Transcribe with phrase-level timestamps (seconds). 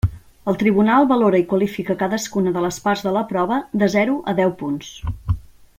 [0.51, 4.37] El tribunal valora i qualifica cadascuna de les parts de la prova de zero a
[4.41, 4.93] deu punts.